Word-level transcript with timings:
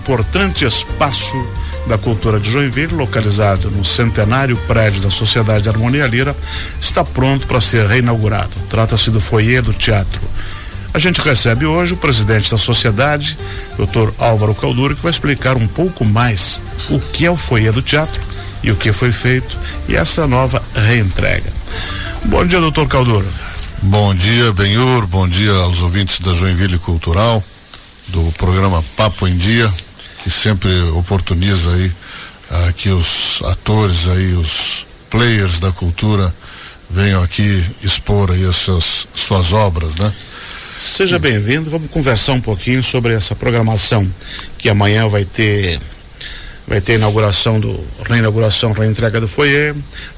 importante 0.00 0.64
espaço 0.64 1.36
da 1.86 1.98
cultura 1.98 2.40
de 2.40 2.50
Joinville, 2.50 2.94
localizado 2.94 3.70
no 3.70 3.84
centenário 3.84 4.56
prédio 4.66 5.02
da 5.02 5.10
Sociedade 5.10 5.68
Harmonia 5.68 6.06
Lira, 6.06 6.34
está 6.80 7.04
pronto 7.04 7.46
para 7.46 7.60
ser 7.60 7.86
reinaugurado. 7.86 8.50
Trata-se 8.70 9.10
do 9.10 9.20
foyer 9.20 9.62
do 9.62 9.74
teatro. 9.74 10.22
A 10.94 10.98
gente 10.98 11.20
recebe 11.20 11.66
hoje 11.66 11.92
o 11.92 11.98
presidente 11.98 12.50
da 12.50 12.56
sociedade, 12.56 13.36
Dr. 13.76 14.10
Álvaro 14.18 14.54
Caldura, 14.54 14.94
que 14.94 15.02
vai 15.02 15.10
explicar 15.10 15.56
um 15.56 15.66
pouco 15.66 16.02
mais 16.02 16.62
o 16.88 16.98
que 16.98 17.26
é 17.26 17.30
o 17.30 17.36
foyer 17.36 17.72
do 17.72 17.82
teatro 17.82 18.22
e 18.62 18.70
o 18.70 18.76
que 18.76 18.92
foi 18.92 19.12
feito 19.12 19.56
e 19.86 19.94
essa 19.94 20.26
nova 20.26 20.62
reentrega. 20.74 21.52
Bom 22.24 22.46
dia, 22.46 22.58
doutor 22.58 22.88
Caldura. 22.88 23.28
Bom 23.82 24.14
dia, 24.14 24.52
Benhur, 24.54 25.06
bom 25.06 25.28
dia 25.28 25.52
aos 25.52 25.82
ouvintes 25.82 26.20
da 26.20 26.32
Joinville 26.32 26.78
Cultural, 26.78 27.42
do 28.08 28.32
programa 28.32 28.82
Papo 28.96 29.26
em 29.26 29.36
Dia, 29.36 29.70
que 30.22 30.30
sempre 30.30 30.70
oportuniza 30.90 31.72
aí 31.72 31.86
uh, 31.86 32.72
que 32.74 32.88
os 32.90 33.42
atores 33.44 34.08
aí, 34.08 34.34
os 34.34 34.86
players 35.08 35.60
da 35.60 35.72
cultura 35.72 36.32
venham 36.88 37.22
aqui 37.22 37.64
expor 37.82 38.30
aí 38.30 38.44
as 38.44 38.56
suas, 38.56 39.08
suas 39.14 39.52
obras, 39.52 39.96
né? 39.96 40.12
Seja 40.78 41.18
bem-vindo, 41.18 41.70
vamos 41.70 41.90
conversar 41.90 42.32
um 42.32 42.40
pouquinho 42.40 42.82
sobre 42.82 43.12
essa 43.12 43.36
programação 43.36 44.08
que 44.58 44.68
amanhã 44.68 45.06
vai 45.08 45.24
ter 45.24 45.78
vai 46.66 46.80
ter 46.80 46.94
inauguração 46.94 47.58
do 47.58 47.78
reinauguração, 48.08 48.72
reentrega 48.72 49.20
do 49.20 49.26
foyer. 49.26 49.74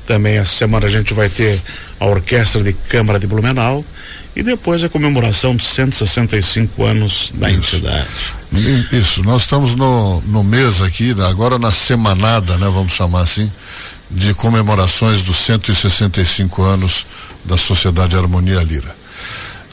Também 0.07 0.37
essa 0.37 0.55
semana 0.55 0.87
a 0.87 0.91
gente 0.91 1.15
vai 1.15 1.29
ter 1.29 1.59
a 1.99 2.07
orquestra 2.07 2.63
de 2.63 2.75
Câmara 2.75 3.19
de 3.19 3.27
Blumenau 3.27 3.85
e 4.37 4.43
depois 4.43 4.85
a 4.85 4.89
comemoração 4.89 5.57
dos 5.57 5.67
165 5.67 6.85
anos 6.85 7.33
da 7.35 7.51
Isso. 7.51 7.77
entidade. 7.77 8.09
Isso, 8.93 9.23
nós 9.25 9.43
estamos 9.43 9.75
no, 9.75 10.21
no 10.23 10.45
mês 10.45 10.83
aqui, 10.83 11.15
agora 11.27 11.59
na 11.59 11.71
semanada, 11.71 12.59
né, 12.59 12.69
vamos 12.69 12.93
chamar 12.93 13.23
assim, 13.23 13.51
de 14.11 14.35
comemorações 14.35 15.23
dos 15.23 15.37
165 15.37 16.63
anos 16.63 17.07
da 17.45 17.57
Sociedade 17.57 18.17
Harmonia 18.17 18.63
Lira. 18.63 18.95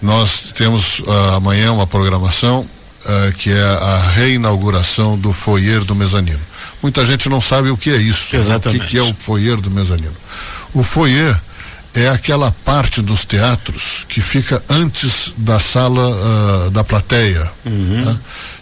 Nós 0.01 0.53
temos 0.55 0.99
uh, 0.99 1.35
amanhã 1.35 1.73
uma 1.73 1.85
programação 1.85 2.61
uh, 2.61 3.33
que 3.33 3.51
é 3.51 3.61
a 3.61 4.11
reinauguração 4.11 5.17
do 5.17 5.33
foyer 5.33 5.83
do 5.83 5.93
mezanino. 5.93 6.39
Muita 6.81 7.05
gente 7.05 7.27
não 7.27 7.41
sabe 7.41 7.69
o 7.69 7.77
que 7.77 7.89
é 7.89 7.97
isso. 7.97 8.33
Exatamente. 8.35 8.79
Né? 8.79 8.85
O 8.85 8.87
que, 8.87 8.91
que, 8.91 8.97
é 8.97 9.03
o 9.03 9.13
foyer 9.13 9.59
do 9.59 9.69
mezanino. 9.71 10.15
O 10.73 10.83
foyer 10.83 11.37
é 11.93 12.07
aquela 12.07 12.51
parte 12.63 13.01
dos 13.01 13.25
teatros 13.25 14.05
que 14.07 14.21
fica 14.21 14.63
antes 14.69 15.33
da 15.37 15.59
sala 15.59 16.09
uh, 16.09 16.71
da 16.71 16.83
plateia. 16.83 17.51
Uhum. 17.65 18.05
Né? 18.05 18.19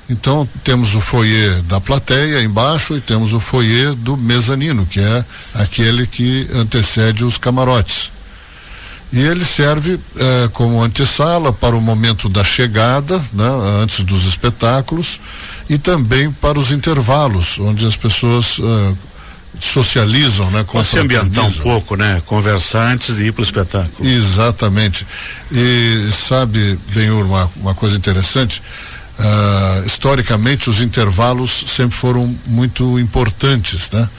Então 0.10 0.48
temos 0.64 0.96
o 0.96 1.02
foyer 1.02 1.62
da 1.64 1.82
plateia 1.82 2.42
embaixo 2.42 2.96
e 2.96 3.02
temos 3.02 3.34
o 3.34 3.40
foyer 3.40 3.94
do 3.94 4.16
mezanino, 4.16 4.86
que 4.86 5.00
é 5.00 5.26
aquele 5.56 6.08
que 6.08 6.48
antecede 6.54 7.26
os 7.26 7.38
camarotes. 7.38 8.12
E 9.12 9.20
ele 9.20 9.44
serve 9.44 10.00
eh, 10.18 10.50
como 10.52 10.84
antessala 10.84 11.54
para 11.54 11.76
o 11.76 11.82
momento 11.82 12.28
da 12.28 12.44
chegada, 12.44 13.18
né, 13.32 13.46
antes 13.82 14.04
dos 14.04 14.26
espetáculos, 14.26 15.20
e 15.70 15.78
também 15.78 16.30
para 16.30 16.60
os 16.60 16.72
intervalos, 16.72 17.58
onde 17.60 17.86
as 17.86 17.96
pessoas 17.96 18.60
eh, 18.60 18.96
socializam, 19.60 20.50
né? 20.52 20.64
Com 20.66 20.84
se 20.84 21.00
ambientar 21.00 21.46
um 21.46 21.52
pouco, 21.52 21.96
né? 21.96 22.22
Conversar 22.26 22.92
antes 22.94 23.16
de 23.16 23.28
ir 23.28 23.32
para 23.32 23.42
o 23.42 23.46
espetáculo. 23.46 24.08
Exatamente. 24.08 25.06
E 25.52 26.10
sabe, 26.12 26.78
bem 26.94 27.10
uma, 27.10 27.50
uma 27.58 27.74
coisa 27.74 27.96
interessante, 27.96 28.62
uh, 29.20 29.86
historicamente 29.86 30.70
os 30.70 30.82
intervalos 30.82 31.52
sempre 31.52 31.98
foram 31.98 32.34
muito 32.48 33.00
importantes, 33.00 33.90
né? 33.92 34.10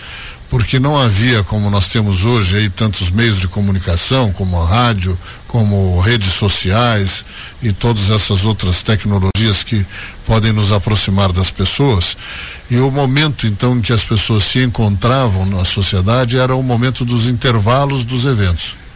porque 0.51 0.79
não 0.79 0.97
havia, 0.97 1.43
como 1.45 1.69
nós 1.69 1.89
temos 1.89 2.25
hoje, 2.25 2.57
aí, 2.57 2.71
tantos 2.71 3.11
meios 3.11 3.39
de 3.39 3.49
comunicação, 3.49 4.33
como 4.33 4.61
a 4.61 4.67
rádio, 4.67 5.19
como 5.47 6.01
redes 6.01 6.33
sociais 6.33 7.25
e 7.63 7.71
todas 7.71 8.11
essas 8.11 8.47
outras 8.47 8.83
tecnologias 8.83 9.63
que 9.63 9.85
podem 10.25 10.53
nos 10.53 10.73
aproximar 10.73 11.33
das 11.33 11.51
pessoas. 11.51 12.17
E 12.71 12.79
o 12.79 12.91
momento, 12.91 13.47
então, 13.47 13.77
em 13.77 13.83
que 13.83 13.93
as 13.93 14.05
pessoas 14.05 14.45
se 14.45 14.63
encontravam 14.63 15.45
na 15.45 15.65
sociedade 15.65 16.39
era 16.39 16.55
o 16.55 16.63
momento 16.63 17.05
dos 17.05 17.27
intervalos 17.27 18.05
dos 18.05 18.25
eventos. 18.25 18.88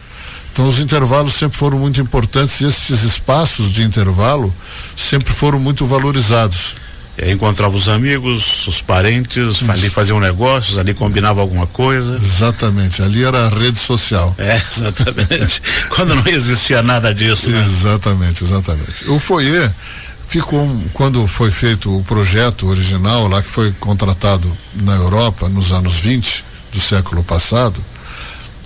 Então, 0.53 0.67
os 0.67 0.79
intervalos 0.79 1.33
sempre 1.33 1.57
foram 1.57 1.79
muito 1.79 1.99
importantes 1.99 2.61
e 2.61 2.65
esses 2.65 3.03
espaços 3.03 3.71
de 3.71 3.83
intervalo 3.83 4.53
sempre 4.95 5.33
foram 5.33 5.59
muito 5.59 5.85
valorizados 5.85 6.75
é, 7.15 7.31
encontrava 7.31 7.75
os 7.75 7.87
amigos, 7.87 8.67
os 8.67 8.81
parentes, 8.81 9.57
Isso. 9.57 9.71
ali 9.71 9.87
faziam 9.87 10.19
negócios, 10.19 10.79
ali 10.79 10.95
combinava 10.95 11.41
alguma 11.41 11.67
coisa. 11.67 12.15
Exatamente, 12.15 13.03
ali 13.03 13.23
era 13.23 13.45
a 13.45 13.49
rede 13.49 13.77
social. 13.77 14.33
É, 14.39 14.55
exatamente. 14.71 15.61
quando 15.89 16.15
não 16.15 16.27
existia 16.27 16.81
nada 16.81 17.13
disso. 17.13 17.51
Né? 17.51 17.63
Exatamente, 17.63 18.43
exatamente. 18.43 19.09
O 19.09 19.19
foyer 19.19 19.71
ficou, 20.27 20.67
quando 20.93 21.27
foi 21.27 21.51
feito 21.51 21.95
o 21.95 22.03
projeto 22.03 22.67
original, 22.67 23.27
lá 23.27 23.43
que 23.43 23.49
foi 23.49 23.71
contratado 23.73 24.51
na 24.73 24.95
Europa 24.95 25.47
nos 25.49 25.71
anos 25.71 25.93
20 25.93 26.43
do 26.73 26.79
século 26.79 27.23
passado, 27.23 27.79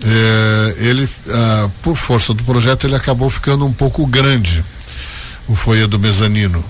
é, 0.04 0.76
ele, 0.80 1.10
ah, 1.30 1.70
por 1.82 1.96
força 1.96 2.34
do 2.34 2.44
projeto, 2.44 2.86
ele 2.86 2.96
acabou 2.96 3.30
ficando 3.30 3.66
um 3.66 3.74
pouco 3.74 4.06
grande, 4.06 4.64
o 5.48 5.56
foyer 5.56 5.88
do 5.88 6.00
mezanino 6.00 6.64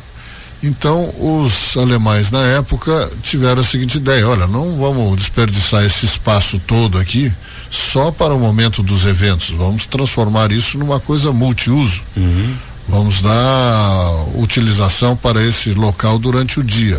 então, 0.64 1.14
os 1.20 1.78
alemães 1.78 2.32
na 2.32 2.42
época 2.42 3.10
tiveram 3.22 3.62
a 3.62 3.64
seguinte 3.64 3.98
ideia: 3.98 4.28
olha, 4.28 4.48
não 4.48 4.78
vamos 4.78 5.16
desperdiçar 5.16 5.86
esse 5.86 6.06
espaço 6.06 6.60
todo 6.60 6.98
aqui 6.98 7.32
só 7.70 8.12
para 8.12 8.34
o 8.34 8.40
momento 8.40 8.82
dos 8.82 9.06
eventos, 9.06 9.50
vamos 9.50 9.86
transformar 9.86 10.52
isso 10.52 10.78
numa 10.78 11.00
coisa 11.00 11.32
multiuso. 11.32 12.02
Uhum. 12.16 12.56
Vamos 12.90 13.22
dar 13.22 14.26
utilização 14.36 15.16
para 15.16 15.46
esse 15.46 15.74
local 15.74 16.18
durante 16.18 16.60
o 16.60 16.64
dia. 16.64 16.98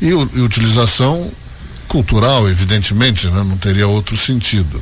E, 0.00 0.06
e 0.06 0.40
utilização 0.40 1.28
cultural, 1.88 2.48
evidentemente, 2.48 3.26
né? 3.26 3.42
não 3.42 3.56
teria 3.56 3.88
outro 3.88 4.16
sentido. 4.16 4.80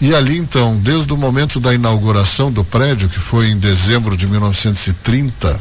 E 0.00 0.14
ali 0.14 0.36
então, 0.36 0.76
desde 0.76 1.12
o 1.12 1.16
momento 1.16 1.58
da 1.58 1.72
inauguração 1.72 2.52
do 2.52 2.62
prédio, 2.62 3.08
que 3.08 3.18
foi 3.18 3.48
em 3.48 3.58
dezembro 3.58 4.16
de 4.16 4.26
1930, 4.26 5.60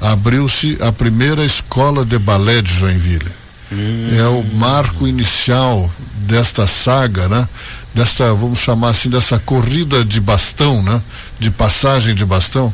abriu-se 0.00 0.78
a 0.82 0.92
primeira 0.92 1.44
escola 1.44 2.04
de 2.04 2.18
balé 2.18 2.60
de 2.60 2.72
Joinville. 2.72 3.40
Hum. 3.72 4.08
É 4.18 4.28
o 4.28 4.42
marco 4.56 5.06
inicial 5.06 5.90
desta 6.26 6.66
saga, 6.66 7.28
né? 7.28 7.48
Desta, 7.94 8.32
vamos 8.34 8.58
chamar 8.58 8.90
assim, 8.90 9.08
dessa 9.08 9.38
corrida 9.38 10.04
de 10.04 10.20
bastão, 10.20 10.82
né? 10.82 11.02
De 11.38 11.50
passagem 11.50 12.14
de 12.14 12.24
bastão, 12.24 12.72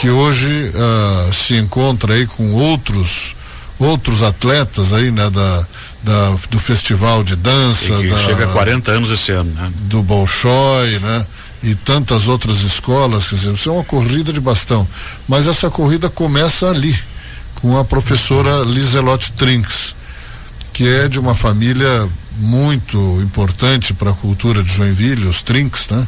que 0.00 0.10
hoje 0.10 0.70
uh, 0.74 1.32
se 1.32 1.56
encontra 1.56 2.14
aí 2.14 2.26
com 2.26 2.52
outros 2.52 3.36
outros 3.78 4.22
atletas 4.22 4.92
aí, 4.92 5.10
né? 5.10 5.28
Da, 5.30 5.66
da 6.02 6.36
do 6.50 6.58
festival 6.58 7.22
de 7.22 7.36
dança. 7.36 7.92
E 7.94 8.02
que 8.02 8.08
da, 8.08 8.18
chega 8.18 8.44
a 8.44 8.52
40 8.52 8.92
anos 8.92 9.10
esse 9.10 9.32
ano, 9.32 9.52
né? 9.52 9.72
Do 9.82 10.02
Bolshoi, 10.02 10.98
né? 11.00 11.26
e 11.62 11.74
tantas 11.74 12.28
outras 12.28 12.62
escolas, 12.62 13.28
quer 13.28 13.34
dizer, 13.36 13.54
isso 13.54 13.68
é 13.68 13.72
uma 13.72 13.84
corrida 13.84 14.32
de 14.32 14.40
bastão. 14.40 14.86
Mas 15.28 15.46
essa 15.46 15.68
corrida 15.68 16.08
começa 16.08 16.68
ali, 16.70 16.96
com 17.56 17.76
a 17.76 17.84
professora 17.84 18.64
Liselotte 18.64 19.32
Trinks, 19.32 19.94
que 20.72 20.88
é 20.88 21.08
de 21.08 21.18
uma 21.18 21.34
família 21.34 22.08
muito 22.38 22.96
importante 23.20 23.92
para 23.92 24.10
a 24.10 24.14
cultura 24.14 24.62
de 24.62 24.72
Joinville, 24.72 25.26
os 25.26 25.42
Trinks, 25.42 25.88
né? 25.90 26.06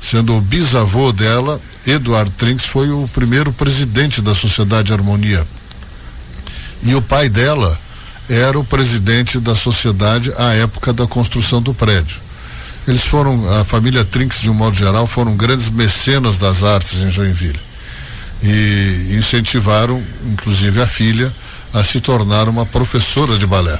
Sendo 0.00 0.36
o 0.36 0.40
bisavô 0.40 1.12
dela, 1.12 1.60
Eduardo 1.86 2.30
Trinks, 2.30 2.64
foi 2.64 2.88
o 2.88 3.06
primeiro 3.12 3.52
presidente 3.52 4.22
da 4.22 4.34
Sociedade 4.34 4.92
Harmonia. 4.92 5.46
E 6.84 6.94
o 6.94 7.02
pai 7.02 7.28
dela 7.28 7.78
era 8.28 8.58
o 8.58 8.64
presidente 8.64 9.40
da 9.40 9.54
sociedade 9.54 10.32
à 10.36 10.54
época 10.54 10.92
da 10.92 11.06
construção 11.06 11.62
do 11.62 11.72
prédio. 11.72 12.20
Eles 12.86 13.02
foram, 13.02 13.46
a 13.60 13.64
família 13.64 14.04
Trinks, 14.04 14.42
de 14.42 14.50
um 14.50 14.54
modo 14.54 14.74
geral, 14.74 15.06
foram 15.06 15.36
grandes 15.36 15.68
mecenas 15.68 16.38
das 16.38 16.62
artes 16.62 17.02
em 17.02 17.10
Joinville. 17.10 17.60
E 18.42 19.16
incentivaram, 19.18 20.02
inclusive, 20.32 20.80
a 20.80 20.86
filha 20.86 21.32
a 21.74 21.84
se 21.84 22.00
tornar 22.00 22.48
uma 22.48 22.64
professora 22.64 23.36
de 23.36 23.46
balé. 23.46 23.78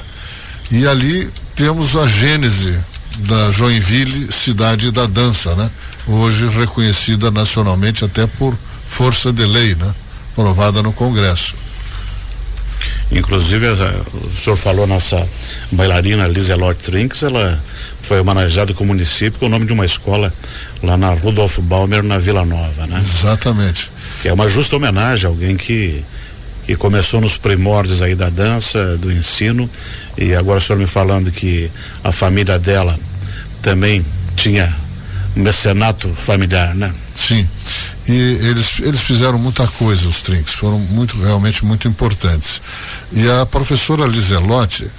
E 0.69 0.85
ali 0.87 1.29
temos 1.55 1.95
a 1.95 2.05
gênese 2.05 2.79
da 3.19 3.51
Joinville 3.51 4.31
Cidade 4.31 4.91
da 4.91 5.05
Dança, 5.07 5.55
né? 5.55 5.69
Hoje 6.07 6.47
reconhecida 6.49 7.31
nacionalmente 7.31 8.05
até 8.05 8.27
por 8.27 8.55
força 8.85 9.33
de 9.33 9.45
lei, 9.45 9.75
né? 9.75 9.93
Aprovada 10.33 10.81
no 10.83 10.93
Congresso. 10.93 11.55
Inclusive, 13.11 13.67
o 13.67 14.37
senhor 14.37 14.55
falou 14.55 14.85
nessa 14.85 15.27
bailarina 15.71 16.27
Liselotte 16.27 16.83
Trinks, 16.83 17.23
ela 17.23 17.59
foi 18.03 18.19
homenageada 18.19 18.73
com 18.73 18.83
o 18.83 18.87
município 18.87 19.39
com 19.39 19.47
o 19.47 19.49
nome 19.49 19.65
de 19.65 19.73
uma 19.73 19.85
escola 19.85 20.31
lá 20.83 20.95
na 20.95 21.11
Rudolf 21.13 21.59
Balmer, 21.59 22.03
na 22.03 22.19
Vila 22.19 22.45
Nova, 22.45 22.87
né? 22.87 22.97
Exatamente. 22.97 23.91
Que 24.21 24.29
é 24.29 24.33
uma 24.33 24.47
justa 24.47 24.75
homenagem 24.75 25.25
a 25.25 25.29
alguém 25.29 25.57
que, 25.57 26.03
e 26.67 26.75
começou 26.75 27.19
nos 27.19 27.37
primórdios 27.37 28.01
aí 28.01 28.13
da 28.13 28.29
dança, 28.29 28.97
do 28.97 29.11
ensino, 29.11 29.67
e 30.17 30.35
agora 30.35 30.59
o 30.59 30.61
senhor 30.61 30.77
me 30.77 30.87
falando 30.87 31.31
que 31.31 31.69
a 32.03 32.11
família 32.11 32.59
dela 32.59 32.97
também 33.61 34.05
tinha 34.35 34.73
mecenato 35.39 36.09
familiar, 36.09 36.75
né? 36.75 36.93
Sim. 37.15 37.47
E 38.07 38.11
eles, 38.47 38.79
eles 38.79 39.01
fizeram 39.01 39.37
muita 39.37 39.67
coisa, 39.67 40.07
os 40.07 40.21
trinks, 40.21 40.53
foram 40.53 40.79
muito, 40.79 41.17
realmente 41.21 41.63
muito 41.65 41.87
importantes. 41.87 42.61
E 43.11 43.29
a 43.29 43.45
professora 43.45 44.05
Liselotti, 44.05 44.89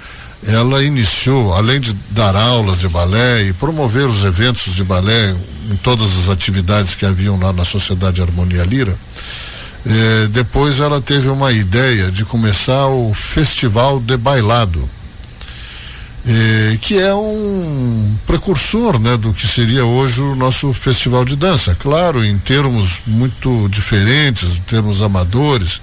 ela 0.47 0.83
iniciou, 0.83 1.53
além 1.53 1.79
de 1.79 1.93
dar 2.11 2.35
aulas 2.35 2.79
de 2.79 2.89
balé 2.89 3.43
e 3.43 3.53
promover 3.53 4.05
os 4.05 4.23
eventos 4.23 4.75
de 4.75 4.83
balé 4.83 5.35
em 5.71 5.75
todas 5.77 6.17
as 6.17 6.29
atividades 6.29 6.95
que 6.95 7.05
haviam 7.05 7.37
lá 7.39 7.51
na 7.53 7.65
Sociedade 7.65 8.21
Harmonia 8.21 8.63
Lira, 8.63 8.97
eh, 9.85 10.27
depois 10.29 10.79
ela 10.79 11.01
teve 11.01 11.27
uma 11.27 11.51
ideia 11.51 12.11
de 12.11 12.23
começar 12.23 12.87
o 12.87 13.13
Festival 13.13 13.99
de 13.99 14.15
Bailado 14.17 14.89
eh, 16.23 16.77
que 16.81 16.99
é 16.99 17.13
um 17.15 18.15
precursor 18.27 18.99
né, 18.99 19.17
do 19.17 19.33
que 19.33 19.47
seria 19.47 19.83
hoje 19.85 20.21
o 20.21 20.35
nosso 20.35 20.71
festival 20.71 21.25
de 21.25 21.35
dança. 21.35 21.75
Claro, 21.79 22.23
em 22.23 22.37
termos 22.37 23.01
muito 23.07 23.67
diferentes, 23.69 24.57
em 24.57 24.61
termos 24.61 25.01
amadores, 25.01 25.81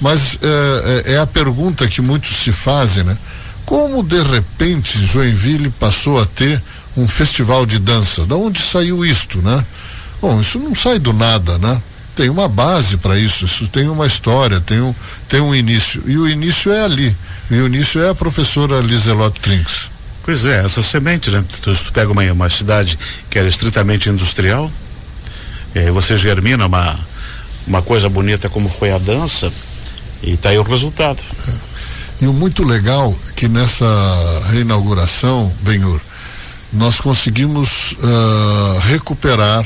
mas 0.00 0.38
eh, 0.40 1.02
é 1.14 1.18
a 1.18 1.26
pergunta 1.26 1.88
que 1.88 2.00
muitos 2.00 2.30
se 2.30 2.52
fazem, 2.52 3.02
né? 3.02 3.16
Como 3.64 4.02
de 4.02 4.22
repente 4.22 5.04
Joinville 5.04 5.70
passou 5.70 6.20
a 6.20 6.26
ter 6.26 6.62
um 6.96 7.08
festival 7.08 7.66
de 7.66 7.78
dança? 7.78 8.24
Da 8.24 8.36
onde 8.36 8.60
saiu 8.60 9.04
isto, 9.04 9.42
né? 9.42 9.64
Bom, 10.20 10.40
isso 10.40 10.58
não 10.58 10.74
sai 10.74 11.00
do 11.00 11.12
nada, 11.12 11.58
né? 11.58 11.82
Tem 12.14 12.28
uma 12.28 12.46
base 12.46 12.98
para 12.98 13.18
isso, 13.18 13.46
isso 13.46 13.66
tem 13.66 13.88
uma 13.88 14.06
história, 14.06 14.60
tem 14.60 14.80
um, 14.80 14.94
tem 15.28 15.40
um 15.40 15.54
início. 15.54 16.02
E 16.06 16.18
o 16.18 16.28
início 16.28 16.70
é 16.70 16.84
ali 16.84 17.16
e 17.52 17.60
o 17.60 17.66
início 17.66 18.02
é 18.02 18.08
a 18.08 18.14
professora 18.14 18.80
Liselot 18.80 19.38
Trinks. 19.40 19.90
Pois 20.22 20.46
é, 20.46 20.64
essa 20.64 20.82
semente, 20.82 21.30
né? 21.30 21.44
Tu, 21.62 21.74
tu 21.74 21.92
pega 21.92 22.10
uma, 22.10 22.22
uma 22.32 22.48
cidade 22.48 22.98
que 23.28 23.38
era 23.38 23.46
estritamente 23.46 24.08
industrial, 24.08 24.70
aí 25.74 25.90
você 25.90 26.16
germina 26.16 26.66
uma, 26.66 26.98
uma 27.66 27.82
coisa 27.82 28.08
bonita 28.08 28.48
como 28.48 28.70
foi 28.70 28.90
a 28.90 28.98
dança, 28.98 29.52
e 30.22 30.36
tá 30.36 30.48
aí 30.48 30.58
o 30.58 30.62
resultado. 30.62 31.22
É. 31.48 32.24
E 32.24 32.26
o 32.26 32.32
muito 32.32 32.64
legal 32.64 33.14
é 33.28 33.32
que 33.32 33.48
nessa 33.48 33.84
reinauguração, 34.52 35.52
Benhur, 35.60 36.00
nós 36.72 37.00
conseguimos 37.00 37.92
uh, 37.92 38.78
recuperar 38.88 39.64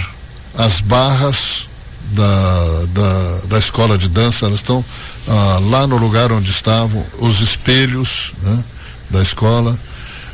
as 0.55 0.81
barras 0.81 1.69
da, 2.13 2.85
da, 2.93 3.41
da 3.49 3.59
escola 3.59 3.99
de 3.99 4.09
dança, 4.09 4.47
elas 4.47 4.59
estão 4.59 4.85
ah, 5.29 5.59
lá 5.71 5.87
no 5.87 5.97
lugar 5.97 6.31
onde 6.33 6.51
estavam, 6.51 7.05
os 7.19 7.41
espelhos 7.41 8.33
né, 8.43 8.65
da 9.11 9.23
escola, 9.23 9.77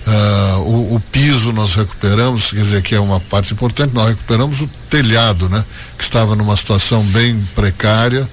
ah, 0.07 0.57
o, 0.61 0.97
o, 0.97 1.01
piso 1.13 1.53
nós 1.53 1.75
recuperamos, 1.75 2.51
quer 2.51 2.61
dizer 2.61 2.83
que 2.83 2.95
é 2.95 3.01
uma 3.01 3.21
parte 3.21 3.53
importante, 3.53 3.95
nós 3.95 4.09
recuperamos 4.09 4.61
o 4.61 4.67
telhado, 4.91 5.49
né, 5.49 5.65
que 5.97 6.05
estava 6.05 6.35
numa 6.35 6.57
situação 6.57 7.03
bem 7.05 7.39
precária, 7.55 8.29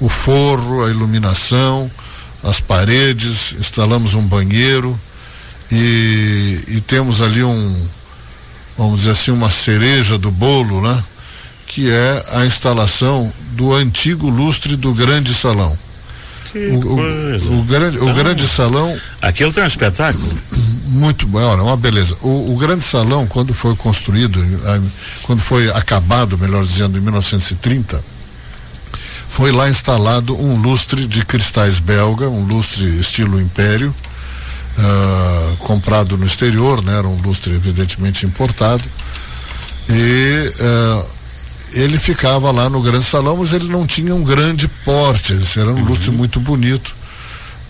o 0.00 0.08
forro, 0.08 0.84
a 0.84 0.90
iluminação, 0.90 1.90
as 2.42 2.60
paredes, 2.60 3.54
instalamos 3.58 4.14
um 4.14 4.22
banheiro 4.22 4.98
e, 5.70 6.64
e 6.68 6.80
temos 6.82 7.22
ali 7.22 7.42
um, 7.42 7.88
vamos 8.76 9.00
dizer 9.00 9.12
assim, 9.12 9.30
uma 9.30 9.48
cereja 9.48 10.18
do 10.18 10.30
bolo, 10.30 10.82
né? 10.82 11.04
Que 11.74 11.90
é 11.90 12.22
a 12.34 12.46
instalação 12.46 13.32
do 13.52 13.74
antigo 13.74 14.28
lustre 14.28 14.76
do 14.76 14.94
grande 14.94 15.34
salão 15.34 15.76
o, 16.54 17.56
o, 17.56 17.60
o, 17.60 17.62
grande, 17.64 17.96
então, 17.96 18.10
o 18.10 18.14
grande 18.14 18.46
salão. 18.46 19.00
Aquilo 19.20 19.52
tem 19.52 19.64
um 19.64 19.66
espetáculo? 19.66 20.38
Muito 20.86 21.26
bom, 21.26 21.40
é 21.40 21.62
uma 21.62 21.76
beleza. 21.76 22.16
O, 22.22 22.54
o 22.54 22.56
grande 22.56 22.84
salão, 22.84 23.26
quando 23.26 23.52
foi 23.52 23.74
construído, 23.74 24.38
quando 25.22 25.40
foi 25.40 25.68
acabado, 25.70 26.38
melhor 26.38 26.64
dizendo, 26.64 26.96
em 26.96 27.00
1930, 27.00 28.02
foi 29.28 29.50
lá 29.50 29.68
instalado 29.68 30.36
um 30.40 30.56
lustre 30.56 31.06
de 31.06 31.24
cristais 31.24 31.80
belga, 31.80 32.28
um 32.28 32.46
lustre 32.46 32.84
estilo 33.00 33.40
império, 33.40 33.92
uh, 34.78 35.56
comprado 35.56 36.16
no 36.16 36.24
exterior, 36.24 36.82
né? 36.84 36.98
Era 36.98 37.08
um 37.08 37.16
lustre 37.16 37.52
evidentemente 37.52 38.26
importado. 38.26 38.84
E 39.88 40.52
uh, 40.60 41.06
ele 41.74 41.98
ficava 41.98 42.50
lá 42.50 42.68
no 42.68 42.80
grande 42.80 43.04
salão, 43.04 43.36
mas 43.36 43.52
ele 43.52 43.68
não 43.68 43.86
tinha 43.86 44.14
um 44.14 44.22
grande 44.22 44.68
porte, 44.84 45.34
era 45.58 45.70
um 45.70 45.74
uhum. 45.74 45.84
lustre 45.84 46.10
muito 46.10 46.38
bonito, 46.38 46.94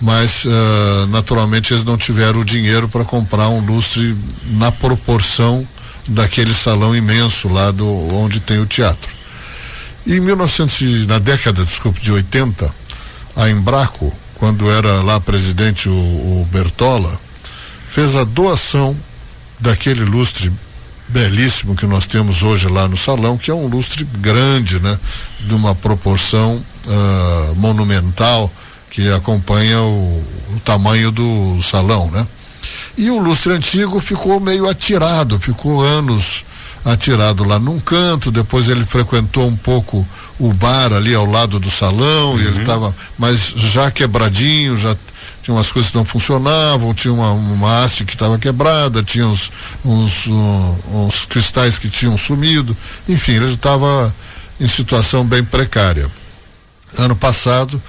mas 0.01 0.45
uh, 0.45 1.06
naturalmente 1.09 1.73
eles 1.73 1.85
não 1.85 1.97
tiveram 1.97 2.41
o 2.41 2.45
dinheiro 2.45 2.89
para 2.89 3.05
comprar 3.05 3.49
um 3.49 3.65
lustre 3.65 4.17
na 4.53 4.71
proporção 4.71 5.67
daquele 6.06 6.53
salão 6.53 6.95
imenso 6.95 7.49
lá 7.49 7.71
do 7.71 7.89
onde 8.15 8.41
tem 8.41 8.59
o 8.59 8.67
teatro. 8.67 9.15
E 10.06 10.17
em 10.17 10.21
1900, 10.21 11.06
na 11.06 11.19
década, 11.19 11.65
desculpe, 11.65 11.99
de 12.01 12.12
80, 12.12 12.71
a 13.37 13.49
Embraco, 13.49 14.15
quando 14.35 14.71
era 14.71 15.01
lá 15.03 15.19
presidente 15.19 15.89
o, 15.89 15.93
o 15.93 16.49
Bertola, 16.53 17.19
fez 17.89 18.15
a 18.15 18.25
doação 18.25 18.95
daquele 19.59 20.05
lustre 20.05 20.53
belíssimo 21.09 21.77
que 21.77 21.87
nós 21.87 22.06
temos 22.06 22.43
hoje 22.43 22.69
lá 22.69 22.89
no 22.89 22.97
salão, 22.97 23.37
que 23.37 23.51
é 23.51 23.55
um 23.55 23.67
lustre 23.67 24.05
grande, 24.19 24.81
né? 24.81 24.99
De 25.41 25.55
uma 25.55 25.75
proporção 25.75 26.62
uh, 26.87 27.55
monumental 27.56 28.51
que 28.91 29.11
acompanha 29.12 29.81
o, 29.81 30.25
o, 30.55 30.61
tamanho 30.65 31.11
do 31.11 31.61
salão, 31.62 32.11
né? 32.11 32.27
E 32.97 33.11
o 33.11 33.19
lustre 33.19 33.53
antigo 33.53 34.01
ficou 34.01 34.39
meio 34.41 34.69
atirado, 34.69 35.39
ficou 35.39 35.83
anos 35.83 36.45
atirado 36.85 37.45
lá 37.45 37.59
num 37.59 37.81
canto, 37.81 38.31
depois 38.31 38.69
ele 38.69 38.85
frequentou 38.85 39.49
um 39.49 39.56
pouco 39.56 40.06
o 40.39 40.53
bar 40.53 40.93
ali 40.93 41.15
ao 41.15 41.25
lado 41.25 41.59
do 41.59 41.71
salão, 41.71 42.33
uhum. 42.33 42.41
e 42.41 42.47
ele 42.47 42.61
estava, 42.61 42.87
uhum. 42.87 42.95
mas 43.19 43.53
já 43.56 43.91
quebradinho, 43.91 44.77
já 44.77 44.95
tinha 45.43 45.55
umas 45.55 45.71
coisas 45.71 45.91
que 45.91 45.97
não 45.97 46.05
funcionavam, 46.05 46.94
tinha 46.94 47.12
uma, 47.12 47.32
uma 47.32 47.82
haste 47.82 48.05
que 48.05 48.12
estava 48.12 48.38
quebrada, 48.38 49.03
tinha 49.03 49.26
uns, 49.26 49.50
uns, 49.85 50.26
um, 50.26 50.76
uns 51.06 51.26
cristais 51.26 51.79
que 51.79 51.88
tinham 51.88 52.17
sumido, 52.17 52.76
enfim, 53.09 53.32
ele 53.32 53.53
estava 53.53 54.15
em 54.61 54.67
situação 54.67 55.25
bem 55.25 55.44
precária. 55.44 56.06
Ano 56.99 57.17
passado, 57.17 57.81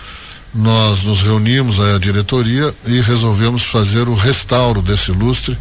nós 0.55 1.03
nos 1.03 1.21
reunimos, 1.21 1.79
a 1.79 1.99
diretoria, 1.99 2.73
e 2.87 3.01
resolvemos 3.01 3.63
fazer 3.63 4.07
o 4.07 4.15
restauro 4.15 4.81
desse 4.81 5.11
lustre. 5.11 5.55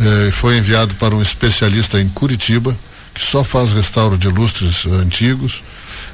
Eh, 0.00 0.30
foi 0.32 0.58
enviado 0.58 0.94
para 0.96 1.14
um 1.14 1.22
especialista 1.22 2.00
em 2.00 2.08
Curitiba, 2.08 2.76
que 3.14 3.20
só 3.20 3.44
faz 3.44 3.72
restauro 3.72 4.16
de 4.16 4.28
lustres 4.28 4.86
antigos 4.86 5.62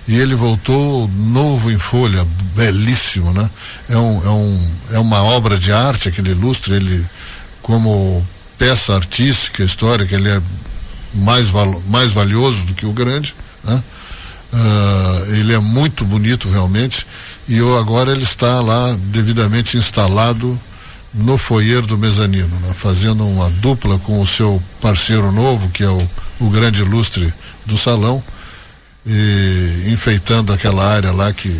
e 0.06 0.16
ele 0.16 0.34
voltou 0.34 1.08
novo 1.08 1.70
em 1.70 1.78
folha, 1.78 2.26
belíssimo, 2.56 3.32
né? 3.32 3.48
É, 3.88 3.96
um, 3.96 4.24
é, 4.24 4.30
um, 4.30 4.70
é 4.92 4.98
uma 4.98 5.22
obra 5.22 5.58
de 5.58 5.70
arte, 5.70 6.08
aquele 6.08 6.30
ilustre, 6.30 6.74
ele 6.74 7.06
como 7.62 8.26
peça 8.58 8.94
artística, 8.94 9.62
histórica, 9.62 10.14
ele 10.14 10.28
é 10.28 10.42
mais, 11.14 11.48
val, 11.48 11.82
mais 11.88 12.10
valioso 12.10 12.64
do 12.66 12.74
que 12.74 12.86
o 12.86 12.92
grande, 12.92 13.34
né? 13.62 13.82
Uh, 14.50 15.34
ele 15.34 15.52
é 15.52 15.58
muito 15.58 16.06
bonito 16.06 16.48
realmente 16.48 17.06
e 17.46 17.58
eu, 17.58 17.78
agora 17.78 18.12
ele 18.12 18.22
está 18.22 18.62
lá 18.62 18.96
devidamente 19.10 19.76
instalado 19.76 20.58
no 21.12 21.36
foyer 21.36 21.82
do 21.82 21.98
mezanino, 21.98 22.58
né? 22.60 22.74
fazendo 22.74 23.26
uma 23.26 23.50
dupla 23.50 23.98
com 23.98 24.20
o 24.22 24.26
seu 24.26 24.62
parceiro 24.80 25.30
novo, 25.32 25.68
que 25.68 25.82
é 25.82 25.88
o, 25.88 26.10
o 26.40 26.48
grande 26.48 26.82
ilustre 26.82 27.32
do 27.66 27.76
salão, 27.76 28.22
e 29.06 29.90
enfeitando 29.90 30.52
aquela 30.52 30.84
área 30.84 31.12
lá 31.12 31.32
que 31.32 31.54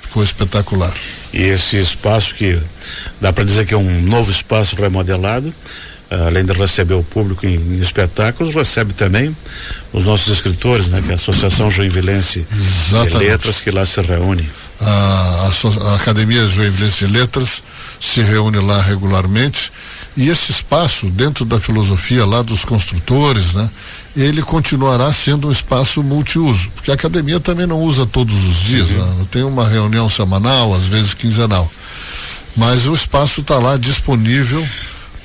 ficou 0.00 0.22
espetacular. 0.22 0.94
E 1.32 1.42
esse 1.42 1.76
espaço 1.76 2.34
que 2.34 2.58
dá 3.20 3.32
para 3.32 3.44
dizer 3.44 3.66
que 3.66 3.74
é 3.74 3.76
um 3.76 4.02
novo 4.02 4.30
espaço 4.30 4.76
remodelado, 4.76 5.52
além 6.10 6.44
de 6.44 6.52
receber 6.52 6.94
o 6.94 7.02
público 7.02 7.46
em, 7.46 7.56
em, 7.56 7.80
espetáculos, 7.80 8.54
recebe 8.54 8.94
também 8.94 9.36
os 9.92 10.04
nossos 10.04 10.32
escritores, 10.32 10.88
né? 10.88 11.02
Que 11.02 11.08
é 11.08 11.12
a 11.12 11.14
Associação 11.16 11.70
Joinvilense 11.70 12.46
Exatamente. 12.52 13.10
de 13.10 13.18
Letras 13.18 13.60
que 13.60 13.70
lá 13.70 13.84
se 13.84 14.00
reúne. 14.00 14.48
A, 14.80 15.50
a, 15.90 15.94
Academia 15.96 16.46
Joinvilense 16.46 17.06
de 17.06 17.12
Letras 17.12 17.62
se 18.00 18.20
reúne 18.22 18.58
lá 18.58 18.80
regularmente 18.82 19.72
e 20.16 20.28
esse 20.28 20.52
espaço 20.52 21.08
dentro 21.08 21.44
da 21.44 21.58
filosofia 21.58 22.24
lá 22.24 22.42
dos 22.42 22.64
construtores, 22.64 23.54
né? 23.54 23.70
ele 24.16 24.42
continuará 24.42 25.12
sendo 25.12 25.48
um 25.48 25.52
espaço 25.52 26.02
multiuso, 26.02 26.70
porque 26.74 26.90
a 26.90 26.94
academia 26.94 27.40
também 27.40 27.66
não 27.66 27.80
usa 27.80 28.06
todos 28.06 28.34
os 28.44 28.62
dias, 28.62 28.90
uhum. 28.90 29.14
né? 29.16 29.26
tem 29.30 29.42
uma 29.42 29.66
reunião 29.66 30.08
semanal, 30.08 30.74
às 30.74 30.84
vezes 30.84 31.14
quinzenal. 31.14 31.70
Mas 32.56 32.86
o 32.86 32.94
espaço 32.94 33.40
está 33.40 33.58
lá 33.58 33.76
disponível 33.76 34.64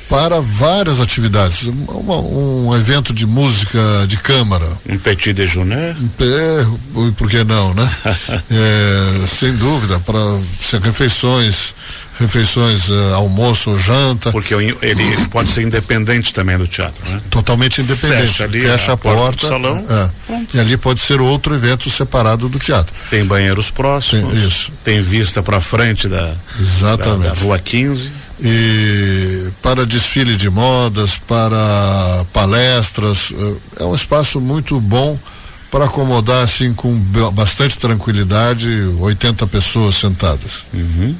para 0.09 0.41
várias 0.41 0.99
atividades. 0.99 1.67
Uma, 1.87 2.17
um 2.17 2.75
evento 2.75 3.13
de 3.13 3.27
música 3.27 3.79
de 4.07 4.17
câmara. 4.17 4.67
Um 4.89 4.97
petit 4.97 5.33
déjeuner? 5.33 5.95
É, 6.19 7.11
por 7.15 7.29
que 7.29 7.43
não, 7.43 7.75
né? 7.75 7.87
é, 8.49 9.27
sem 9.27 9.55
dúvida, 9.55 9.99
para 9.99 10.19
ser 10.59 10.81
refeições, 10.81 11.75
refeições, 12.17 12.89
uh, 12.89 13.13
almoço 13.13 13.69
ou 13.69 13.79
janta. 13.79 14.31
Porque 14.31 14.55
ele, 14.55 14.75
ele 14.81 15.27
pode 15.27 15.49
ser 15.49 15.61
independente 15.61 16.33
também 16.33 16.57
do 16.57 16.67
teatro, 16.67 17.07
né? 17.11 17.21
Totalmente 17.29 17.81
independente. 17.81 18.21
Fecha, 18.21 18.43
ali 18.45 18.61
Fecha 18.61 18.91
a, 18.91 18.93
a, 18.95 18.97
porta, 18.97 19.21
porta 19.21 19.47
salão. 19.47 19.85
É, 19.87 20.09
e 20.55 20.59
ali 20.59 20.75
pode 20.75 21.01
ser 21.01 21.21
outro 21.21 21.53
evento 21.53 21.87
separado 21.87 22.49
do 22.49 22.57
teatro. 22.57 22.95
Tem 23.11 23.23
banheiros 23.23 23.69
próximos. 23.69 24.33
Tem, 24.33 24.47
isso. 24.47 24.71
Tem 24.83 25.01
vista 25.03 25.43
para 25.43 25.61
frente 25.61 26.07
da, 26.07 26.35
Exatamente. 26.59 27.27
Da, 27.27 27.33
da 27.35 27.41
Rua 27.41 27.59
15 27.59 28.28
e 28.41 29.51
para 29.61 29.85
desfile 29.85 30.35
de 30.35 30.49
modas, 30.49 31.17
para 31.17 32.25
palestras, 32.31 33.33
eh, 33.37 33.83
é 33.83 33.83
um 33.83 33.95
espaço 33.95 34.39
muito 34.39 34.79
bom 34.79 35.17
para 35.69 35.85
acomodar 35.85 36.43
assim 36.43 36.73
com 36.73 36.93
bastante 37.33 37.77
tranquilidade 37.77 38.67
80 38.99 39.45
pessoas 39.47 39.95
sentadas. 39.95 40.65
Uhum. 40.73 41.15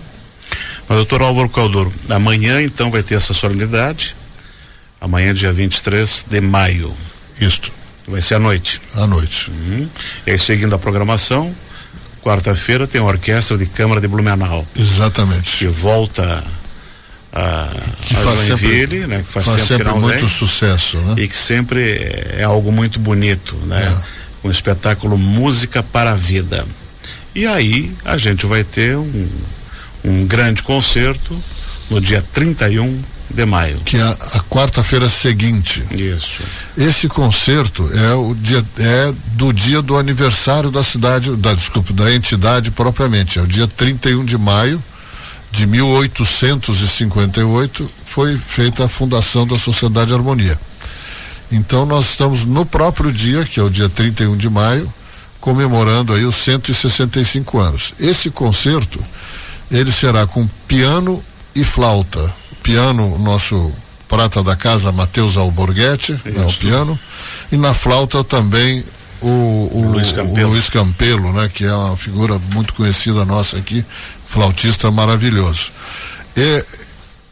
Mas, 0.88 0.98
doutor 0.98 1.22
Álvaro 1.22 1.50
Caldoro, 1.50 1.94
amanhã 2.10 2.62
então 2.62 2.90
vai 2.90 3.04
ter 3.04 3.16
essa 3.16 3.34
solenidade, 3.34 4.16
amanhã 5.00 5.34
dia 5.34 5.52
23 5.52 6.26
de 6.30 6.42
maio. 6.42 6.92
Isto. 7.40 7.72
Vai 8.08 8.22
ser 8.22 8.36
à 8.36 8.40
noite. 8.40 8.82
À 8.96 9.06
noite. 9.06 9.52
Uhum. 9.52 9.88
E 10.26 10.32
aí 10.32 10.40
seguindo 10.40 10.74
a 10.74 10.80
programação, 10.80 11.54
quarta-feira 12.24 12.88
tem 12.88 13.00
a 13.00 13.04
Orquestra 13.04 13.58
de 13.58 13.68
Câmara 13.68 14.02
de 14.02 14.08
Blumenau. 14.08 14.66
Exatamente. 14.76 15.58
Que 15.58 15.68
volta 15.68 16.44
a, 17.34 17.70
que 18.02 18.16
a 18.16 18.20
faz 18.22 18.48
Joinville, 18.48 18.82
sempre, 18.82 19.08
né? 19.08 19.24
Que 19.26 19.32
faz, 19.32 19.46
faz 19.46 19.62
sempre 19.62 19.92
muito 19.92 20.20
vem, 20.20 20.28
sucesso, 20.28 20.98
né? 20.98 21.16
E 21.24 21.28
que 21.28 21.38
sempre 21.38 21.82
é, 22.38 22.44
algo 22.44 22.72
muito 22.72 23.00
bonito, 23.00 23.56
né? 23.66 23.82
É. 23.82 24.48
Um 24.48 24.52
espetáculo 24.52 25.18
Música 25.18 25.84
para 25.84 26.12
a 26.12 26.16
Vida. 26.16 26.66
E 27.36 27.46
aí 27.46 27.94
a 28.04 28.18
gente 28.18 28.46
vai 28.46 28.64
ter 28.64 28.98
um, 28.98 29.28
um 30.04 30.26
grande 30.26 30.64
concerto 30.64 31.38
no 31.90 32.02
dia 32.02 32.24
31 32.34 33.02
de 33.30 33.46
maio. 33.46 33.78
Que 33.86 33.98
é 33.98 34.02
a, 34.02 34.40
quarta-feira 34.50 35.08
seguinte. 35.08 35.86
Isso. 35.92 36.42
Esse 36.76 37.08
concerto 37.08 37.88
é 37.94 38.14
o 38.14 38.34
dia 38.34 38.66
é 38.80 39.14
do 39.34 39.54
dia 39.54 39.82
do 39.82 39.98
aniversário 39.98 40.72
da 40.72 40.84
cidade, 40.84 41.36
da 41.36 41.54
desculpa, 41.54 41.94
da 41.94 42.14
entidade 42.14 42.72
propriamente, 42.72 43.38
é 43.38 43.42
o 43.42 43.48
dia 43.48 43.68
31 43.68 44.26
de 44.26 44.38
maio 44.38 44.82
de 45.52 45.68
1858 45.68 47.92
foi 48.06 48.38
feita 48.38 48.86
a 48.86 48.90
fundação 48.90 49.46
da 49.48 49.58
Sociedade 49.58 50.14
Harmonia. 50.14 50.58
Então 51.52 51.86
nós 51.86 52.12
estamos 52.12 52.46
no 52.46 52.66
próprio 52.66 53.12
dia, 53.12 53.44
que 53.44 53.60
é 53.60 53.64
o 53.64 53.70
dia 53.70 53.90
31 53.90 54.38
de 54.38 54.50
maio, 54.50 54.90
comemorando 55.40 56.14
aí 56.14 56.24
os 56.26 56.36
165 56.36 57.60
anos. 57.60 57.94
Esse 58.00 58.30
concerto 58.30 59.04
ele 59.72 59.92
será 59.92 60.28
com 60.28 60.48
piano 60.68 61.24
e 61.56 61.64
flauta. 61.64 62.34
Piano, 62.62 63.18
nosso 63.20 63.74
prata 64.08 64.44
da 64.44 64.56
casa, 64.56 64.92
Matheus 64.92 65.38
Alborguete, 65.38 66.14
né, 66.26 66.46
o 66.46 66.54
piano, 66.54 67.00
e 67.52 67.58
na 67.58 67.74
flauta 67.74 68.24
também 68.24 68.84
o, 69.22 69.70
o, 69.74 69.92
Luiz, 69.92 70.12
Campelo. 70.12 70.48
o 70.48 70.52
Luiz 70.52 70.70
Campelo, 70.70 71.34
né, 71.34 71.50
que 71.54 71.66
é 71.66 71.74
uma 71.74 71.98
figura 71.98 72.40
muito 72.54 72.74
conhecida 72.74 73.26
nossa 73.26 73.58
aqui, 73.58 73.84
flautista 74.26 74.90
maravilhoso. 74.92 75.72
E 76.36 76.66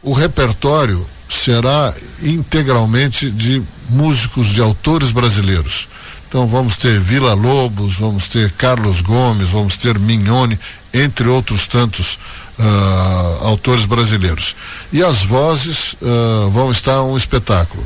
o 0.02 0.12
repertório 0.12 1.04
será 1.28 1.92
integralmente 2.24 3.30
de 3.30 3.62
músicos, 3.90 4.48
de 4.48 4.60
autores 4.60 5.10
brasileiros. 5.10 5.88
Então 6.28 6.46
vamos 6.46 6.76
ter 6.76 7.00
Vila 7.00 7.32
Lobos, 7.32 7.94
vamos 7.94 8.28
ter 8.28 8.50
Carlos 8.52 9.00
Gomes, 9.00 9.48
vamos 9.48 9.76
ter 9.78 9.98
Mignone, 9.98 10.58
entre 10.92 11.28
outros 11.28 11.66
tantos 11.66 12.18
uh, 12.58 13.46
autores 13.46 13.86
brasileiros. 13.86 14.54
E 14.92 15.02
as 15.02 15.22
vozes 15.22 15.94
uh, 15.94 16.50
vão 16.50 16.70
estar 16.70 17.02
um 17.02 17.16
espetáculo. 17.16 17.82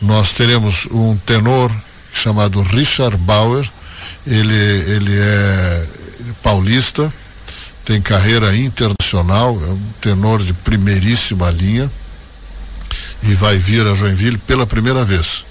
Nós 0.00 0.32
teremos 0.32 0.86
um 0.90 1.16
tenor 1.18 1.70
chamado 2.12 2.62
Richard 2.62 3.16
Bauer. 3.16 3.68
Ele, 4.26 4.54
ele 4.54 5.18
é 5.18 5.86
paulista, 6.42 7.12
tem 7.84 8.00
carreira 8.00 8.54
internacional, 8.56 9.58
é 9.62 9.68
um 9.68 9.80
tenor 10.00 10.42
de 10.42 10.52
primeiríssima 10.52 11.50
linha 11.50 11.90
e 13.22 13.34
vai 13.34 13.56
vir 13.58 13.86
a 13.86 13.94
Joinville 13.94 14.38
pela 14.38 14.66
primeira 14.66 15.04
vez. 15.04 15.44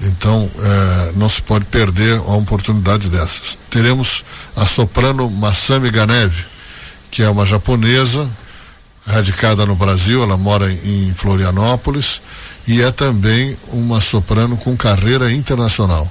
Então, 0.00 0.50
eh, 0.58 1.12
não 1.16 1.28
se 1.28 1.40
pode 1.42 1.64
perder 1.66 2.20
uma 2.20 2.36
oportunidade 2.36 3.08
dessas. 3.08 3.56
Teremos 3.70 4.24
a 4.54 4.66
soprano 4.66 5.30
Masami 5.30 5.90
Ganeve, 5.90 6.44
que 7.10 7.22
é 7.22 7.30
uma 7.30 7.46
japonesa, 7.46 8.30
radicada 9.06 9.64
no 9.64 9.76
Brasil, 9.76 10.22
ela 10.22 10.36
mora 10.36 10.70
em 10.70 11.12
Florianópolis 11.14 12.20
e 12.66 12.82
é 12.82 12.90
também 12.90 13.56
uma 13.68 14.00
soprano 14.00 14.56
com 14.56 14.76
carreira 14.76 15.32
internacional. 15.32 16.10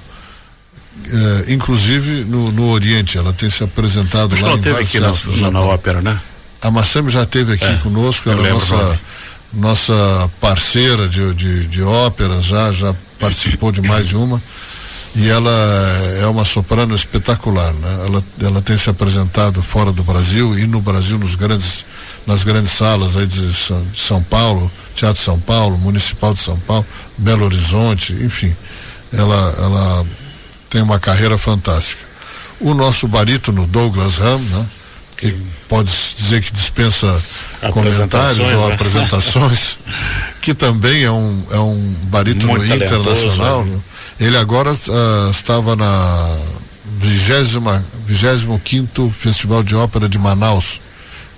É, 1.07 1.53
inclusive 1.53 2.23
no, 2.23 2.51
no, 2.53 2.69
Oriente, 2.69 3.17
ela 3.17 3.33
tem 3.33 3.49
se 3.49 3.63
apresentado 3.63 4.33
Acho 4.33 4.43
lá 4.43 4.49
ela 4.51 4.57
em 4.57 4.61
teve 4.61 4.81
aqui 4.81 4.99
na, 4.99 5.51
na 5.51 5.61
ópera, 5.61 6.01
né? 6.01 6.19
A 6.61 6.71
Massami 6.71 7.09
já 7.09 7.23
esteve 7.23 7.53
aqui 7.53 7.65
é, 7.65 7.77
conosco, 7.83 8.29
ela 8.29 8.47
é 8.47 8.51
nossa, 8.51 8.99
nossa 9.53 10.31
parceira 10.39 11.07
de, 11.09 11.33
de, 11.33 11.67
de 11.67 11.83
ópera, 11.83 12.41
já, 12.41 12.71
já 12.71 12.95
participou 13.19 13.71
de 13.73 13.81
mais 13.81 14.07
de 14.07 14.15
uma 14.15 14.41
e 15.15 15.29
ela 15.29 15.51
é 16.21 16.27
uma 16.27 16.43
soprano 16.43 16.93
espetacular, 16.93 17.73
né? 17.73 18.05
Ela, 18.05 18.23
ela 18.41 18.61
tem 18.61 18.75
se 18.75 18.89
apresentado 18.89 19.63
fora 19.63 19.91
do 19.93 20.03
Brasil 20.03 20.57
e 20.59 20.67
no 20.67 20.81
Brasil 20.81 21.17
nos 21.17 21.35
grandes, 21.35 21.85
nas 22.27 22.43
grandes 22.43 22.71
salas 22.71 23.15
aí 23.15 23.25
de 23.25 23.53
São, 23.53 23.81
de 23.85 23.99
São 23.99 24.21
Paulo, 24.21 24.69
Teatro 24.93 25.21
São 25.21 25.39
Paulo, 25.39 25.77
Municipal 25.77 26.33
de 26.33 26.41
São 26.41 26.59
Paulo, 26.59 26.85
Belo 27.17 27.45
Horizonte, 27.45 28.11
enfim, 28.13 28.53
ela, 29.13 29.55
ela 29.59 30.05
tem 30.69 30.81
uma 30.81 30.99
carreira 30.99 31.37
fantástica. 31.37 32.03
O 32.59 32.73
nosso 32.73 33.07
barítono 33.07 33.65
Douglas 33.67 34.17
Ram, 34.17 34.39
né? 34.39 34.67
Que 35.17 35.31
pode 35.69 35.89
dizer 36.17 36.41
que 36.41 36.51
dispensa 36.51 37.07
comentários 37.71 38.53
ou 38.53 38.67
né? 38.67 38.73
apresentações, 38.73 39.77
que 40.41 40.53
também 40.53 41.03
é 41.03 41.11
um, 41.11 41.43
é 41.51 41.59
um 41.59 41.95
barítono 42.09 42.53
internacional. 42.65 43.63
Né? 43.63 43.79
Ele 44.19 44.37
agora 44.37 44.71
uh, 44.71 45.31
estava 45.31 45.75
na 45.75 46.39
25 46.97 49.11
Festival 49.11 49.63
de 49.63 49.75
Ópera 49.75 50.07
de 50.07 50.17
Manaus, 50.17 50.81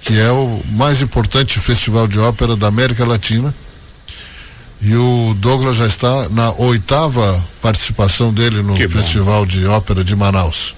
que 0.03 0.19
é 0.19 0.31
o 0.31 0.61
mais 0.71 1.01
importante 1.01 1.59
festival 1.59 2.07
de 2.07 2.19
ópera 2.19 2.55
da 2.55 2.67
América 2.67 3.05
Latina. 3.05 3.53
E 4.79 4.95
o 4.95 5.35
Douglas 5.39 5.77
já 5.77 5.87
está 5.87 6.29
na 6.29 6.53
oitava 6.57 7.43
participação 7.61 8.31
dele 8.31 8.61
no 8.61 8.75
que 8.75 8.87
Festival 8.87 9.39
bom. 9.39 9.47
de 9.47 9.65
Ópera 9.65 10.03
de 10.03 10.15
Manaus. 10.15 10.75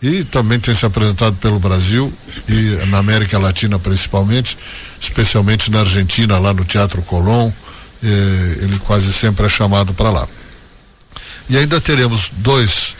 E 0.00 0.22
também 0.24 0.60
tem 0.60 0.74
se 0.74 0.86
apresentado 0.86 1.34
pelo 1.36 1.58
Brasil 1.58 2.12
e 2.48 2.86
na 2.86 2.98
América 2.98 3.38
Latina 3.38 3.78
principalmente, 3.78 4.56
especialmente 5.00 5.70
na 5.70 5.80
Argentina, 5.80 6.38
lá 6.38 6.54
no 6.54 6.64
Teatro 6.64 7.02
Colón. 7.02 7.50
Eh, 8.02 8.58
ele 8.62 8.78
quase 8.80 9.12
sempre 9.12 9.46
é 9.46 9.48
chamado 9.48 9.94
para 9.94 10.10
lá. 10.10 10.28
E 11.48 11.56
ainda 11.56 11.80
teremos 11.80 12.30
dois, 12.38 12.96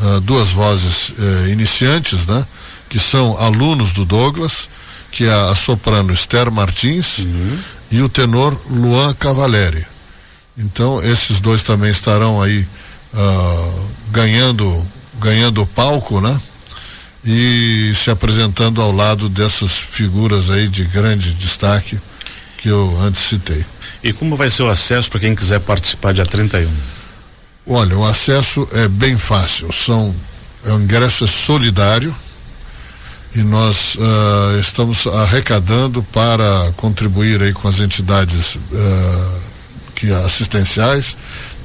uh, 0.00 0.20
duas 0.20 0.50
vozes 0.50 1.10
uh, 1.10 1.48
iniciantes, 1.48 2.26
né? 2.26 2.46
Que 2.88 2.98
são 2.98 3.36
alunos 3.38 3.92
do 3.92 4.04
Douglas, 4.04 4.68
que 5.10 5.24
é 5.24 5.32
a 5.50 5.54
soprano 5.54 6.12
Esther 6.12 6.50
Martins 6.50 7.20
uhum. 7.20 7.58
e 7.90 8.02
o 8.02 8.08
tenor 8.08 8.56
Luan 8.68 9.14
Cavaleri. 9.14 9.84
Então 10.58 11.02
esses 11.02 11.40
dois 11.40 11.62
também 11.62 11.90
estarão 11.90 12.40
aí 12.40 12.66
uh, 13.14 13.86
ganhando 14.10 14.88
ganhando 15.18 15.66
palco, 15.66 16.20
né? 16.20 16.38
E 17.24 17.92
se 17.96 18.10
apresentando 18.10 18.80
ao 18.80 18.92
lado 18.92 19.28
dessas 19.28 19.76
figuras 19.76 20.50
aí 20.50 20.68
de 20.68 20.84
grande 20.84 21.34
destaque 21.34 21.98
que 22.58 22.68
eu 22.68 22.96
antes 23.00 23.22
citei. 23.22 23.64
E 24.02 24.12
como 24.12 24.36
vai 24.36 24.50
ser 24.50 24.62
o 24.62 24.70
acesso 24.70 25.10
para 25.10 25.20
quem 25.20 25.34
quiser 25.34 25.60
participar 25.60 26.12
dia 26.12 26.24
31? 26.24 26.70
Olha, 27.68 27.98
o 27.98 28.06
acesso 28.06 28.66
é 28.72 28.86
bem 28.86 29.18
fácil. 29.18 29.72
São, 29.72 30.14
é 30.64 30.72
um 30.72 30.80
ingresso 30.80 31.26
solidário 31.26 32.14
e 33.34 33.42
nós 33.42 33.96
uh, 33.96 34.60
estamos 34.60 35.06
arrecadando 35.08 36.00
para 36.04 36.72
contribuir 36.76 37.42
aí 37.42 37.52
com 37.52 37.66
as 37.66 37.80
entidades 37.80 38.54
uh, 38.54 39.40
que 39.96 40.12
assistenciais 40.12 41.16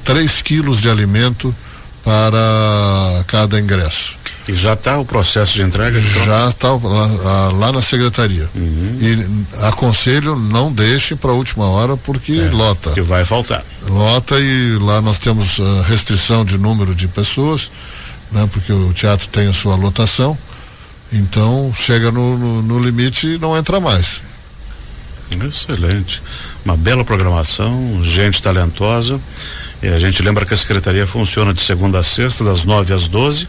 3 0.04 0.42
quilos 0.42 0.80
de 0.80 0.90
alimento 0.90 1.54
para 2.02 3.24
cada 3.26 3.58
ingresso. 3.58 4.18
E 4.48 4.56
já 4.56 4.72
está 4.72 4.98
o 4.98 5.04
processo 5.04 5.54
de 5.54 5.62
entrega? 5.62 5.98
Então? 5.98 6.24
Já 6.24 6.48
está 6.48 6.72
lá, 6.72 7.48
lá, 7.52 7.72
na 7.72 7.80
secretaria. 7.80 8.48
Uhum. 8.54 8.98
E 9.00 9.66
aconselho 9.66 10.34
não 10.34 10.72
deixe 10.72 11.14
para 11.14 11.30
a 11.30 11.34
última 11.34 11.66
hora 11.66 11.96
porque 11.96 12.32
é, 12.32 12.50
lota. 12.50 12.90
Que 12.90 13.02
vai 13.02 13.24
faltar. 13.24 13.64
Lota 13.86 14.38
e 14.40 14.78
lá 14.78 15.00
nós 15.00 15.18
temos 15.18 15.60
a 15.60 15.82
restrição 15.82 16.44
de 16.44 16.58
número 16.58 16.92
de 16.92 17.06
pessoas, 17.06 17.70
né? 18.32 18.48
Porque 18.52 18.72
o 18.72 18.92
teatro 18.92 19.28
tem 19.28 19.48
a 19.48 19.52
sua 19.52 19.76
lotação. 19.76 20.36
Então 21.12 21.72
chega 21.76 22.10
no, 22.10 22.36
no, 22.36 22.62
no 22.62 22.78
limite 22.80 23.34
e 23.34 23.38
não 23.38 23.56
entra 23.56 23.78
mais. 23.78 24.22
Excelente. 25.30 26.20
Uma 26.64 26.76
bela 26.76 27.04
programação, 27.04 28.02
gente 28.02 28.42
talentosa. 28.42 29.20
E 29.82 29.88
a 29.88 29.98
gente 29.98 30.22
lembra 30.22 30.46
que 30.46 30.54
a 30.54 30.56
secretaria 30.56 31.06
funciona 31.06 31.52
de 31.52 31.60
segunda 31.60 31.98
a 31.98 32.02
sexta, 32.04 32.44
das 32.44 32.64
9 32.64 32.94
às 32.94 33.08
12 33.08 33.48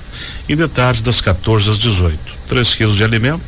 e 0.49 0.55
de 0.55 0.67
tarde, 0.67 1.03
das 1.03 1.21
14 1.21 1.69
às 1.69 1.77
18. 1.77 2.17
3 2.47 2.75
quilos 2.75 2.95
de 2.95 3.03
alimento, 3.03 3.43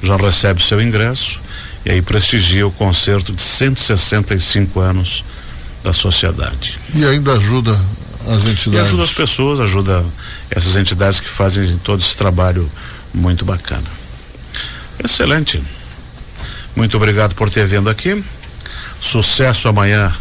já 0.00 0.16
recebe 0.16 0.62
seu 0.62 0.80
ingresso 0.80 1.40
e 1.84 1.90
aí 1.90 2.00
prestigia 2.00 2.64
o 2.64 2.70
concerto 2.70 3.32
de 3.32 3.42
165 3.42 4.78
anos 4.78 5.24
da 5.82 5.92
sociedade. 5.92 6.78
E 6.94 7.04
ainda 7.04 7.32
ajuda 7.32 7.72
as 7.72 8.46
entidades. 8.46 8.64
E 8.66 8.78
ajuda 8.78 9.02
as 9.02 9.12
pessoas, 9.12 9.58
ajuda 9.58 10.04
essas 10.48 10.76
entidades 10.76 11.18
que 11.18 11.28
fazem 11.28 11.76
todo 11.78 12.00
esse 12.00 12.16
trabalho 12.16 12.70
muito 13.12 13.44
bacana. 13.44 13.82
Excelente. 15.02 15.60
Muito 16.76 16.96
obrigado 16.96 17.34
por 17.34 17.50
ter 17.50 17.66
vindo 17.66 17.90
aqui. 17.90 18.22
Sucesso 19.00 19.66
amanhã 19.66 20.14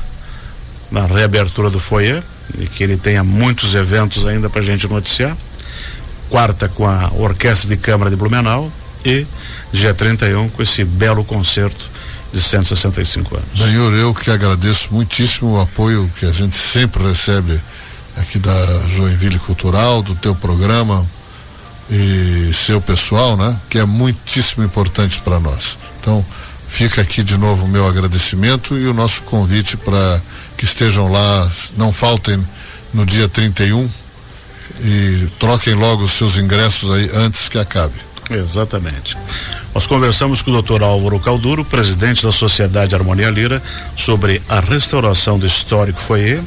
na 0.92 1.06
reabertura 1.06 1.70
do 1.70 1.80
foyer 1.80 2.22
e 2.60 2.68
que 2.68 2.84
ele 2.84 2.98
tenha 2.98 3.24
muitos 3.24 3.76
eventos 3.76 4.26
ainda 4.26 4.50
para 4.50 4.62
a 4.62 4.64
gente 4.64 4.88
noticiar. 4.88 5.36
Quarta 6.30 6.68
com 6.70 6.88
a 6.88 7.12
Orquestra 7.14 7.70
de 7.70 7.78
Câmara 7.78 8.10
de 8.10 8.16
Blumenau 8.16 8.72
e 9.06 9.26
dia 9.72 9.94
31 9.94 10.50
com 10.50 10.62
esse 10.62 10.84
belo 10.84 11.24
concerto 11.24 11.90
de 12.32 12.42
165 12.42 13.36
anos. 13.36 13.50
Senhor, 13.58 13.94
eu 13.94 14.14
que 14.14 14.32
agradeço 14.32 14.90
muitíssimo 14.94 15.58
o 15.58 15.62
apoio 15.62 16.10
que 16.18 16.26
a 16.26 16.32
gente 16.32 16.56
sempre 16.56 17.04
recebe 17.04 17.60
aqui 18.18 18.40
da 18.40 18.88
Joinville 18.88 19.40
Cultural, 19.40 20.02
do 20.02 20.16
teu 20.16 20.36
programa 20.36 21.06
e 21.90 22.52
seu 22.54 22.80
pessoal, 22.80 23.36
né? 23.36 23.58
Que 23.70 23.80
é 23.80 23.86
muitíssimo 23.86 24.64
importante 24.64 25.22
para 25.22 25.40
nós. 25.40 25.78
Então, 26.00 26.26
fica 26.70 27.02
aqui 27.02 27.22
de 27.22 27.38
novo 27.38 27.66
o 27.66 27.68
meu 27.68 27.86
agradecimento 27.86 28.78
e 28.78 28.88
o 28.88 28.94
nosso 28.94 29.24
convite 29.24 29.76
para 29.76 30.22
que 30.62 30.66
estejam 30.66 31.12
lá, 31.12 31.52
não 31.76 31.92
faltem 31.92 32.40
no 32.94 33.04
dia 33.04 33.28
31 33.28 33.90
e 34.84 35.28
troquem 35.40 35.74
logo 35.74 36.04
os 36.04 36.12
seus 36.12 36.38
ingressos 36.38 36.92
aí 36.92 37.10
antes 37.16 37.50
que 37.50 37.58
acabe. 37.58 37.96
Exatamente. 38.30 39.18
Nós 39.74 39.88
conversamos 39.88 40.44
com 40.44 40.52
o 40.52 40.62
Dr. 40.62 40.84
Álvaro 40.84 41.20
Calduro, 41.20 41.66
presidente 41.66 42.22
da 42.24 42.32
Sociedade 42.32 42.94
Harmonia 42.94 43.32
Lira, 43.32 43.60
sobre 43.96 44.40
a 44.50 44.60
restauração 44.60 45.40
do 45.40 45.48
histórico 45.48 46.00
foyer, 46.00 46.40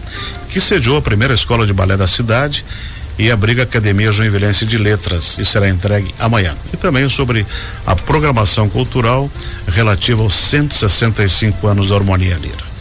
que 0.48 0.60
sediou 0.60 0.96
a 0.96 1.02
primeira 1.02 1.34
escola 1.34 1.66
de 1.66 1.72
balé 1.72 1.96
da 1.96 2.06
cidade 2.06 2.64
e 3.18 3.32
abriga 3.32 3.62
a 3.62 3.64
Academia 3.64 4.12
Joinvilense 4.12 4.64
de 4.64 4.78
Letras 4.78 5.38
e 5.38 5.44
será 5.44 5.68
entregue 5.68 6.14
amanhã. 6.20 6.54
E 6.72 6.76
também 6.76 7.08
sobre 7.08 7.44
a 7.84 7.96
programação 7.96 8.70
cultural 8.70 9.28
relativa 9.66 10.22
aos 10.22 10.34
165 10.34 11.66
anos 11.66 11.88
da 11.88 11.96
Harmonia 11.96 12.36
Lira. 12.36 12.73